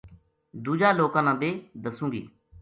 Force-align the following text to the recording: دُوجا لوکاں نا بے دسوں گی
دُوجا 0.63 0.89
لوکاں 0.99 1.23
نا 1.25 1.33
بے 1.39 1.49
دسوں 1.83 2.09
گی 2.13 2.23